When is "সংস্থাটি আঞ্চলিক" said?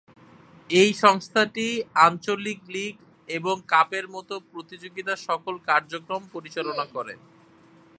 1.03-2.59